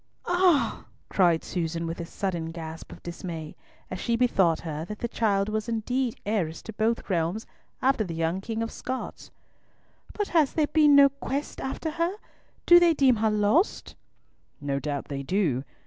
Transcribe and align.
"Ah!" 0.25 0.85
cried 1.09 1.43
Susan, 1.43 1.85
with 1.85 1.99
a 2.01 2.07
sudden 2.07 2.49
gasp 2.49 2.91
of 2.91 3.03
dismay, 3.03 3.55
as 3.91 3.99
she 3.99 4.15
bethought 4.15 4.61
her 4.61 4.83
that 4.85 4.97
the 4.97 5.07
child 5.07 5.47
was 5.47 5.69
indeed 5.69 6.19
heiress 6.25 6.63
to 6.63 6.73
both 6.73 7.07
realms 7.07 7.45
after 7.83 8.03
the 8.03 8.15
young 8.15 8.41
King 8.41 8.63
of 8.63 8.71
Scots. 8.71 9.29
"But 10.13 10.29
has 10.29 10.53
there 10.53 10.65
been 10.65 10.95
no 10.95 11.09
quest 11.09 11.61
after 11.61 11.91
her? 11.91 12.15
Do 12.65 12.79
they 12.79 12.95
deem 12.95 13.17
her 13.17 13.29
lost?" 13.29 13.93
"No 14.59 14.79
doubt 14.79 15.05
they 15.07 15.21
do. 15.21 15.63